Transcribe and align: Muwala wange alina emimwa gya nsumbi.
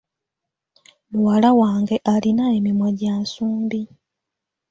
Muwala 1.11 1.49
wange 1.59 1.95
alina 2.13 2.43
emimwa 2.57 2.89
gya 2.99 3.13
nsumbi. 3.21 3.81